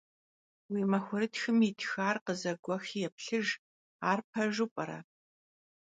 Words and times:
Vui 0.69 0.83
maxuerıtxım 0.91 1.57
yitxar 1.65 2.17
khızeguexi 2.25 2.97
yêplhıjj, 3.03 3.49
ar 4.11 4.19
pejju 4.31 4.65
p'ere? 4.73 4.99